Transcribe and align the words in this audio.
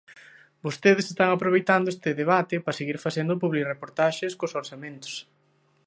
Vostedes 0.65 1.07
están 1.11 1.29
aproveitando 1.31 1.87
este 1.95 2.09
debate 2.21 2.55
para 2.63 2.77
seguir 2.79 2.97
facendo 3.05 3.41
publirreportaxes 3.43 4.33
cos 4.39 4.55
orzamentos. 4.61 5.13